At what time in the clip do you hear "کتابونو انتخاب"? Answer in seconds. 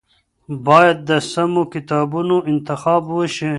1.73-3.03